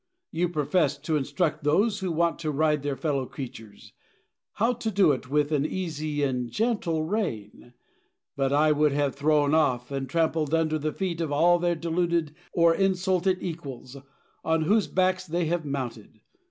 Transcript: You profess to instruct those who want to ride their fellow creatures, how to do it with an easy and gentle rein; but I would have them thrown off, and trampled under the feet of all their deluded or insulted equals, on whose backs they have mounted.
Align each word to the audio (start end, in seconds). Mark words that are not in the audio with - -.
You 0.31 0.49
profess 0.49 0.97
to 0.97 1.15
instruct 1.15 1.63
those 1.63 1.99
who 1.99 2.11
want 2.11 2.39
to 2.39 2.49
ride 2.49 2.81
their 2.81 2.95
fellow 2.97 3.27
creatures, 3.27 3.93
how 4.53 4.73
to 4.73 4.89
do 4.89 5.11
it 5.11 5.29
with 5.29 5.51
an 5.51 5.63
easy 5.63 6.23
and 6.23 6.49
gentle 6.49 7.03
rein; 7.03 7.75
but 8.35 8.51
I 8.51 8.71
would 8.71 8.93
have 8.93 9.11
them 9.13 9.19
thrown 9.19 9.53
off, 9.53 9.91
and 9.91 10.09
trampled 10.09 10.55
under 10.55 10.79
the 10.79 10.91
feet 10.91 11.21
of 11.21 11.31
all 11.31 11.59
their 11.59 11.75
deluded 11.75 12.33
or 12.51 12.73
insulted 12.73 13.43
equals, 13.43 13.95
on 14.43 14.63
whose 14.63 14.87
backs 14.87 15.27
they 15.27 15.45
have 15.45 15.65
mounted. 15.65 16.19